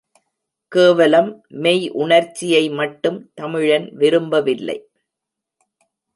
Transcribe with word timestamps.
கேவலம் 0.71 1.29
மெய் 1.63 1.85
உணர்ச்சியை 1.89 2.63
மட்டும் 2.69 3.19
தமிழன் 3.33 3.87
விரும்பவில்லை. 3.93 4.77